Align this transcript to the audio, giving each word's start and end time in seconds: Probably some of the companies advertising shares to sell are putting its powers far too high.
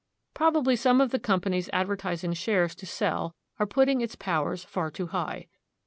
Probably 0.33 0.75
some 0.75 0.99
of 0.99 1.11
the 1.11 1.19
companies 1.19 1.69
advertising 1.71 2.33
shares 2.33 2.73
to 2.73 2.87
sell 2.87 3.35
are 3.59 3.67
putting 3.67 4.01
its 4.01 4.15
powers 4.15 4.63
far 4.63 4.89
too 4.89 5.05
high. 5.05 5.45